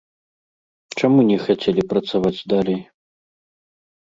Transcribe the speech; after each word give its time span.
Чаму 1.01 1.21
не 1.31 1.37
хацелі 1.43 1.81
працаваць 1.91 2.35
далей? 2.55 2.81